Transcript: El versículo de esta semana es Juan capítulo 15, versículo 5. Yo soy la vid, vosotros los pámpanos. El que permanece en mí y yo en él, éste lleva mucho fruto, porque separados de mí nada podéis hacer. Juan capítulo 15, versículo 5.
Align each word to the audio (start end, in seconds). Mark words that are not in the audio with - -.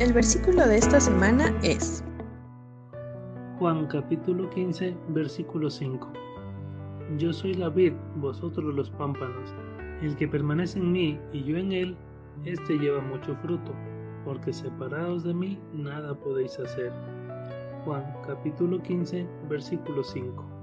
El 0.00 0.12
versículo 0.12 0.64
de 0.64 0.76
esta 0.76 1.00
semana 1.00 1.52
es 1.64 2.04
Juan 3.58 3.88
capítulo 3.88 4.48
15, 4.50 4.96
versículo 5.08 5.68
5. 5.68 6.12
Yo 7.16 7.32
soy 7.32 7.54
la 7.54 7.68
vid, 7.68 7.94
vosotros 8.14 8.72
los 8.76 8.90
pámpanos. 8.90 9.52
El 10.00 10.14
que 10.14 10.28
permanece 10.28 10.78
en 10.78 10.92
mí 10.92 11.18
y 11.32 11.42
yo 11.42 11.56
en 11.56 11.72
él, 11.72 11.96
éste 12.44 12.78
lleva 12.78 13.00
mucho 13.00 13.34
fruto, 13.42 13.74
porque 14.24 14.52
separados 14.52 15.24
de 15.24 15.34
mí 15.34 15.58
nada 15.72 16.14
podéis 16.14 16.56
hacer. 16.60 16.92
Juan 17.84 18.04
capítulo 18.24 18.80
15, 18.80 19.26
versículo 19.48 20.04
5. 20.04 20.57